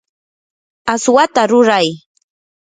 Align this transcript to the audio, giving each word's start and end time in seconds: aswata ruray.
aswata 0.93 1.41
ruray. 1.51 1.87